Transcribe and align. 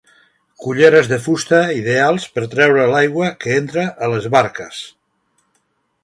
Culleres 0.61 1.09
de 1.09 1.17
fusta 1.25 1.59
ideals 1.79 2.25
per 2.37 2.43
treure 2.53 2.85
l'aigua 2.93 3.29
que 3.45 3.53
entra 3.61 3.83
a 4.07 4.09
les 4.15 4.25
barques. 4.37 4.81